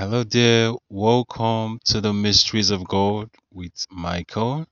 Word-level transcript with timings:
Hello 0.00 0.24
there, 0.24 0.72
welcome 0.88 1.78
to 1.84 2.00
the 2.00 2.14
Mysteries 2.14 2.70
of 2.70 2.88
God 2.88 3.28
with 3.52 3.84
Michael. 3.90 4.64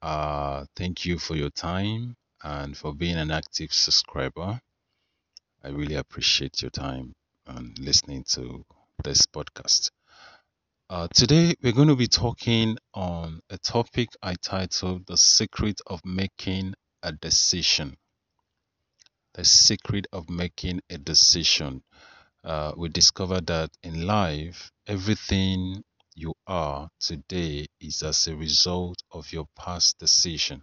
Uh, 0.00 0.64
thank 0.76 1.04
you 1.04 1.18
for 1.18 1.36
your 1.36 1.50
time 1.50 2.16
and 2.42 2.74
for 2.74 2.94
being 2.94 3.18
an 3.18 3.30
active 3.30 3.70
subscriber. 3.70 4.58
I 5.62 5.68
really 5.68 5.96
appreciate 5.96 6.62
your 6.62 6.70
time 6.70 7.12
and 7.46 7.78
listening 7.78 8.24
to 8.28 8.64
this 9.04 9.26
podcast. 9.26 9.90
Uh, 10.88 11.06
today, 11.12 11.54
we're 11.62 11.72
going 11.72 11.88
to 11.88 11.94
be 11.94 12.06
talking 12.08 12.78
on 12.94 13.40
a 13.50 13.58
topic 13.58 14.08
I 14.22 14.36
titled 14.40 15.04
The 15.06 15.18
Secret 15.18 15.82
of 15.86 16.00
Making 16.02 16.72
a 17.02 17.12
Decision. 17.12 17.98
The 19.34 19.44
Secret 19.44 20.06
of 20.14 20.30
Making 20.30 20.80
a 20.88 20.96
Decision. 20.96 21.82
Uh, 22.44 22.72
we 22.76 22.88
discovered 22.90 23.46
that 23.46 23.70
in 23.82 24.06
life, 24.06 24.70
everything 24.86 25.82
you 26.14 26.34
are 26.46 26.88
today 27.00 27.66
is 27.80 28.02
as 28.02 28.28
a 28.28 28.36
result 28.36 29.02
of 29.10 29.32
your 29.32 29.46
past 29.56 29.98
decision. 29.98 30.62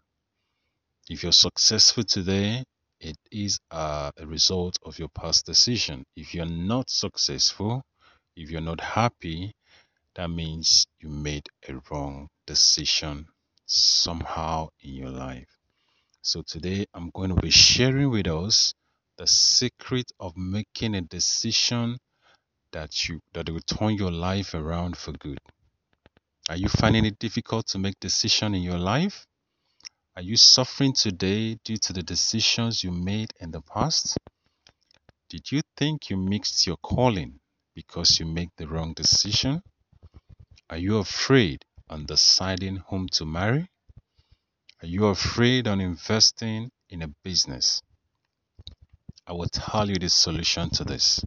If 1.09 1.23
you're 1.23 1.31
successful 1.31 2.03
today, 2.03 2.63
it 2.99 3.17
is 3.31 3.59
uh, 3.71 4.11
a 4.17 4.27
result 4.27 4.77
of 4.83 4.99
your 4.99 5.09
past 5.09 5.45
decision. 5.45 6.05
If 6.15 6.33
you're 6.35 6.45
not 6.45 6.89
successful, 6.89 7.83
if 8.35 8.51
you're 8.51 8.61
not 8.61 8.79
happy, 8.79 9.53
that 10.15 10.29
means 10.29 10.85
you 10.99 11.09
made 11.09 11.47
a 11.67 11.75
wrong 11.89 12.29
decision 12.45 13.27
somehow 13.65 14.69
in 14.81 14.93
your 14.93 15.09
life. 15.09 15.47
So 16.21 16.43
today 16.43 16.85
I'm 16.93 17.09
going 17.11 17.35
to 17.35 17.41
be 17.41 17.49
sharing 17.51 18.11
with 18.11 18.27
us 18.27 18.73
the 19.21 19.27
secret 19.27 20.11
of 20.19 20.35
making 20.35 20.95
a 20.95 21.01
decision 21.01 21.95
that 22.71 23.07
you 23.07 23.19
that 23.33 23.47
will 23.47 23.61
turn 23.67 23.93
your 23.93 24.09
life 24.09 24.55
around 24.55 24.97
for 24.97 25.11
good. 25.11 25.37
Are 26.49 26.55
you 26.55 26.67
finding 26.67 27.05
it 27.05 27.19
difficult 27.19 27.67
to 27.67 27.77
make 27.77 27.99
decisions 27.99 28.55
in 28.55 28.63
your 28.63 28.79
life? 28.79 29.27
Are 30.15 30.23
you 30.23 30.37
suffering 30.37 30.93
today 30.93 31.59
due 31.63 31.77
to 31.77 31.93
the 31.93 32.01
decisions 32.01 32.83
you 32.83 32.89
made 32.89 33.31
in 33.39 33.51
the 33.51 33.61
past? 33.61 34.17
Did 35.29 35.51
you 35.51 35.61
think 35.77 36.09
you 36.09 36.17
mixed 36.17 36.65
your 36.65 36.77
calling 36.77 37.39
because 37.75 38.19
you 38.19 38.25
made 38.25 38.49
the 38.57 38.67
wrong 38.67 38.93
decision? 38.93 39.61
Are 40.67 40.77
you 40.77 40.97
afraid 40.97 41.63
on 41.87 42.07
deciding 42.07 42.77
whom 42.87 43.07
to 43.09 43.25
marry? 43.25 43.69
Are 44.81 44.87
you 44.87 45.05
afraid 45.05 45.67
on 45.67 45.79
investing 45.79 46.71
in 46.89 47.03
a 47.03 47.07
business? 47.23 47.83
I 49.27 49.33
will 49.33 49.49
tell 49.49 49.89
you 49.89 49.95
the 49.95 50.09
solution 50.09 50.69
to 50.71 50.83
this 50.83 51.23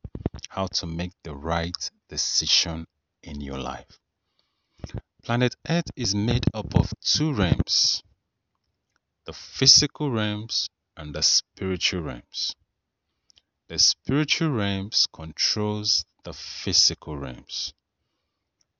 how 0.48 0.66
to 0.66 0.86
make 0.86 1.12
the 1.22 1.34
right 1.34 1.90
decision 2.08 2.86
in 3.22 3.40
your 3.40 3.58
life. 3.58 3.98
Planet 5.22 5.54
Earth 5.68 5.90
is 5.96 6.14
made 6.14 6.44
up 6.52 6.74
of 6.74 6.92
two 7.00 7.32
realms 7.32 8.02
the 9.26 9.32
physical 9.32 10.10
realms 10.10 10.68
and 10.96 11.14
the 11.14 11.22
spiritual 11.22 12.02
realms. 12.02 12.54
The 13.68 13.78
spiritual 13.78 14.50
realms 14.50 15.06
controls 15.12 16.04
the 16.24 16.34
physical 16.34 17.16
realms. 17.16 17.72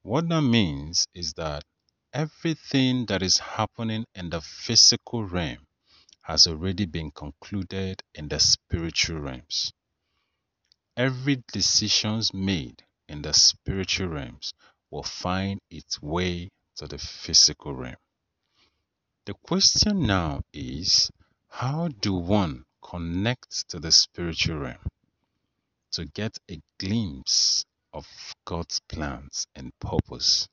What 0.03 0.29
that 0.29 0.42
means 0.42 1.07
is 1.15 1.33
that 1.35 1.65
everything 2.12 3.07
that 3.07 3.23
is 3.23 3.39
happening 3.39 4.05
in 4.15 4.29
the 4.31 4.42
physical 4.42 5.25
realm 5.25 5.67
has 6.25 6.47
already 6.47 6.86
been 6.86 7.11
concluded 7.11 8.03
in 8.14 8.28
the 8.28 8.41
spiritual 8.41 9.20
realms. 9.20 9.75
Every 10.97 11.42
decisions 11.53 12.33
made 12.33 12.83
in 13.08 13.20
the 13.20 13.34
spiritual 13.34 14.08
realms 14.08 14.55
will 14.91 15.02
find 15.02 15.61
its 15.69 16.00
way 16.00 16.48
to 16.77 16.86
the 16.86 16.97
physical 16.97 17.75
realm. 17.75 17.97
The 19.27 19.34
question 19.34 20.06
now 20.06 20.40
is 20.51 21.11
how 21.48 21.89
do 21.89 22.14
one 22.14 22.64
connect 22.83 23.68
to 23.68 23.79
the 23.79 23.92
spiritual 23.92 24.61
realm 24.61 24.89
to 25.92 26.07
get 26.07 26.39
a 26.51 26.58
glimpse 26.79 27.67
of 27.92 28.07
God's 28.46 28.80
plans 28.89 29.46
and 29.55 29.79
purpose? 29.79 30.48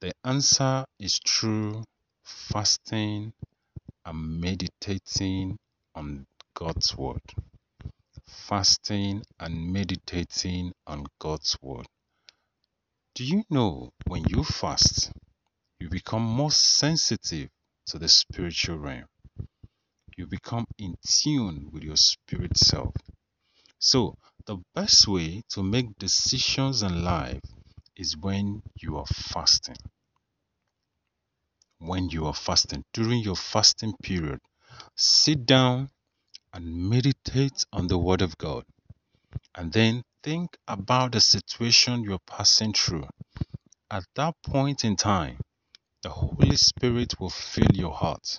The 0.00 0.12
answer 0.24 0.86
is 0.98 1.18
through 1.18 1.84
fasting 2.24 3.34
and 4.04 4.40
meditating 4.40 5.58
on 5.94 6.26
God's 6.54 6.96
Word. 6.96 7.22
Fasting 8.26 9.22
and 9.38 9.72
meditating 9.72 10.72
on 10.86 11.06
God's 11.18 11.56
Word. 11.60 11.86
Do 13.14 13.24
you 13.24 13.44
know 13.50 13.92
when 14.06 14.24
you 14.28 14.42
fast, 14.42 15.12
you 15.78 15.88
become 15.88 16.22
more 16.22 16.50
sensitive 16.50 17.50
to 17.86 17.98
the 17.98 18.08
spiritual 18.08 18.78
realm? 18.78 19.06
You 20.16 20.26
become 20.26 20.66
in 20.78 20.96
tune 21.06 21.70
with 21.72 21.82
your 21.82 21.96
spirit 21.96 22.56
self. 22.56 22.94
So, 23.78 24.16
the 24.46 24.58
best 24.74 25.08
way 25.08 25.42
to 25.50 25.62
make 25.62 25.98
decisions 25.98 26.82
in 26.82 27.04
life 27.04 27.42
is 27.96 28.16
when 28.16 28.62
you 28.80 28.96
are 28.96 29.06
fasting. 29.06 29.76
When 31.84 32.10
you 32.10 32.26
are 32.26 32.34
fasting, 32.34 32.84
during 32.92 33.22
your 33.22 33.34
fasting 33.34 33.94
period, 34.04 34.38
sit 34.94 35.44
down 35.44 35.90
and 36.54 36.88
meditate 36.88 37.64
on 37.72 37.88
the 37.88 37.98
Word 37.98 38.22
of 38.22 38.38
God. 38.38 38.62
And 39.56 39.72
then 39.72 40.04
think 40.22 40.56
about 40.68 41.10
the 41.10 41.20
situation 41.20 42.04
you're 42.04 42.20
passing 42.24 42.72
through. 42.72 43.08
At 43.90 44.04
that 44.14 44.36
point 44.44 44.84
in 44.84 44.94
time, 44.94 45.40
the 46.04 46.10
Holy 46.10 46.56
Spirit 46.56 47.18
will 47.18 47.30
fill 47.30 47.72
your 47.74 47.92
heart 47.92 48.38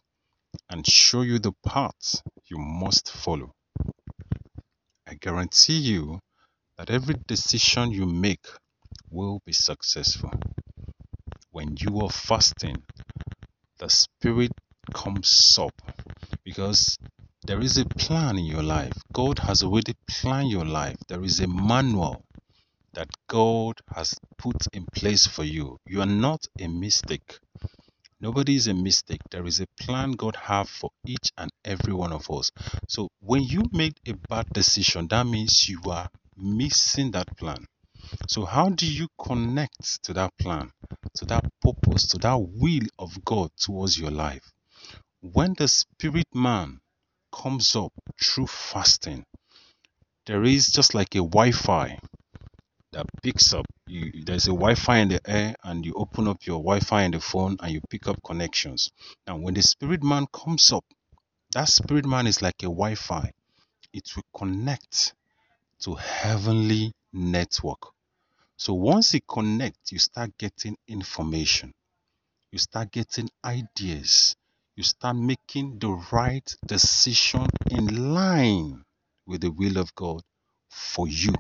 and 0.70 0.88
show 0.88 1.22
you 1.22 1.38
the 1.38 1.54
path 1.66 2.22
you 2.50 2.58
must 2.58 3.12
follow. 3.12 3.52
I 5.06 5.16
guarantee 5.16 5.80
you 5.80 6.22
that 6.78 6.90
every 6.90 7.16
decision 7.28 7.92
you 7.92 8.06
make 8.06 8.46
will 9.12 9.42
be 9.46 9.52
successful. 9.52 10.32
When 11.52 11.76
you 11.78 12.00
are 12.00 12.10
fasting, 12.10 12.84
the 13.84 13.90
Spirit 13.90 14.54
comes 14.94 15.58
up 15.60 15.74
because 16.46 16.98
there 17.46 17.60
is 17.60 17.78
a 17.78 17.84
plan 17.84 18.38
in 18.38 18.46
your 18.46 18.64
life. 18.64 18.94
God 19.12 19.40
has 19.40 19.62
already 19.62 19.94
planned 20.08 20.50
your 20.50 20.64
life. 20.64 20.96
There 21.10 21.22
is 21.22 21.42
a 21.42 21.48
manual 21.48 22.24
that 22.94 23.10
God 23.28 23.82
has 23.94 24.16
put 24.38 24.56
in 24.72 24.86
place 24.96 25.28
for 25.28 25.44
you. 25.44 25.76
You 25.86 26.00
are 26.00 26.06
not 26.06 26.46
a 26.62 26.68
mistake. 26.70 27.40
Nobody 28.22 28.56
is 28.56 28.68
a 28.68 28.74
mistake. 28.74 29.20
There 29.32 29.46
is 29.46 29.60
a 29.60 29.68
plan 29.82 30.14
God 30.14 30.38
have 30.38 30.70
for 30.70 30.92
each 31.06 31.32
and 31.38 31.52
every 31.66 31.94
one 31.94 32.14
of 32.14 32.32
us. 32.32 32.52
So 32.88 33.10
when 33.20 33.44
you 33.44 33.64
make 33.74 34.00
a 34.08 34.14
bad 34.30 34.48
decision, 34.54 35.10
that 35.10 35.28
means 35.28 35.68
you 35.68 35.82
are 35.90 36.08
missing 36.38 37.12
that 37.12 37.36
plan. 37.36 37.66
So 38.30 38.46
how 38.46 38.70
do 38.70 38.86
you 38.86 39.08
connect 39.22 40.04
to 40.04 40.14
that 40.14 40.32
plan, 40.40 40.72
to 41.16 41.26
that 41.26 41.46
purpose, 41.62 42.08
to 42.08 42.18
that 42.20 42.36
will 42.36 42.88
of 43.00 43.24
God 43.26 43.52
towards 43.58 44.00
your 44.00 44.12
life? 44.12 44.52
When 45.22 45.54
the 45.58 45.68
spirit 45.68 46.28
man 46.34 46.80
comes 47.32 47.76
up 47.76 47.94
through 48.22 48.48
fasting, 48.48 49.26
there 50.26 50.44
is 50.44 50.68
just 50.68 50.94
like 50.94 51.16
a 51.16 51.20
Wi-Fi 51.20 52.00
that 52.94 53.06
picks 53.22 53.54
up. 53.54 53.66
You, 53.88 54.24
there's 54.26 54.48
a 54.48 54.52
Wi-Fi 54.52 54.98
in 55.00 55.10
the 55.10 55.22
air, 55.26 55.56
and 55.64 55.86
you 55.86 55.94
open 55.96 56.28
up 56.28 56.46
your 56.46 56.60
Wi-Fi 56.60 57.04
in 57.04 57.12
the 57.12 57.20
phone, 57.20 57.58
and 57.60 57.72
you 57.72 57.82
pick 57.90 58.08
up 58.08 58.18
connections. 58.24 58.92
Now, 59.28 59.38
when 59.38 59.54
the 59.54 59.62
spirit 59.62 60.04
man 60.04 60.28
comes 60.32 60.72
up, 60.72 60.86
that 61.54 61.68
spirit 61.68 62.06
man 62.06 62.28
is 62.28 62.42
like 62.42 62.62
a 62.62 62.68
Wi-Fi. 62.68 63.32
It 63.94 64.10
will 64.16 64.24
connect 64.38 65.14
to 65.82 65.96
heavenly 65.96 66.94
network. 67.12 67.94
So 68.58 68.74
once 68.74 69.14
you 69.14 69.22
connect, 69.28 69.92
you 69.92 70.00
start 70.00 70.38
getting 70.38 70.78
information. 70.88 71.72
You 72.52 72.60
start 72.60 72.92
getting 72.92 73.30
ideas. 73.44 74.36
You 74.76 74.84
start 74.84 75.18
making 75.18 75.80
the 75.80 75.92
right 76.12 76.56
decision 76.66 77.48
in 77.70 78.14
line 78.14 78.84
with 79.26 79.42
the 79.42 79.52
will 79.52 79.78
of 79.78 79.94
God 79.96 80.22
for 80.70 81.08
you 81.08 81.34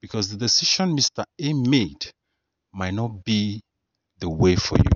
because 0.00 0.28
the 0.30 0.36
decision 0.36 0.96
Mr. 0.96 1.24
A 1.40 1.52
made 1.52 2.10
might 2.72 2.94
not 2.94 3.24
be 3.24 3.60
the 4.18 4.28
way 4.28 4.56
for 4.56 4.76
you. 4.76 4.90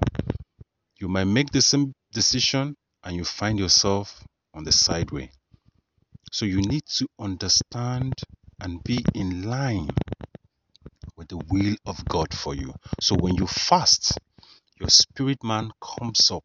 You 1.00 1.08
might 1.08 1.24
make 1.24 1.50
the 1.50 1.62
same 1.62 1.92
decision 2.12 2.74
and 3.04 3.16
you 3.16 3.24
find 3.24 3.58
yourself 3.58 4.22
on 4.54 4.64
the 4.64 4.72
sideway. 4.72 5.30
So 6.32 6.44
you 6.44 6.60
need 6.60 6.84
to 6.96 7.06
understand 7.18 8.12
and 8.60 8.82
be 8.84 9.04
in 9.14 9.44
line 9.44 9.88
the 11.28 11.38
will 11.50 11.76
of 11.86 12.04
God 12.06 12.34
for 12.34 12.54
you. 12.54 12.74
So 13.00 13.16
when 13.16 13.34
you 13.36 13.46
fast, 13.46 14.18
your 14.80 14.90
spirit 14.90 15.42
man 15.44 15.70
comes 15.82 16.30
up, 16.30 16.44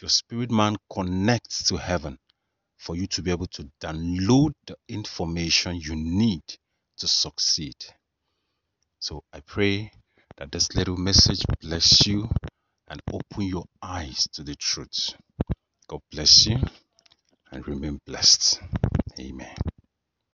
your 0.00 0.08
spirit 0.10 0.50
man 0.50 0.76
connects 0.92 1.64
to 1.68 1.76
heaven 1.76 2.18
for 2.78 2.96
you 2.96 3.06
to 3.08 3.22
be 3.22 3.30
able 3.30 3.46
to 3.46 3.68
download 3.82 4.52
the 4.66 4.76
information 4.88 5.76
you 5.80 5.94
need 5.94 6.42
to 6.98 7.08
succeed. 7.08 7.76
So 8.98 9.22
I 9.32 9.40
pray 9.40 9.92
that 10.38 10.52
this 10.52 10.74
little 10.74 10.96
message 10.96 11.42
bless 11.60 12.06
you 12.06 12.28
and 12.88 13.00
open 13.12 13.46
your 13.46 13.64
eyes 13.82 14.26
to 14.32 14.42
the 14.42 14.54
truth. 14.56 15.14
God 15.88 16.00
bless 16.10 16.46
you 16.46 16.58
and 17.52 17.66
remain 17.66 18.00
blessed. 18.06 18.60
Amen. 19.20 19.69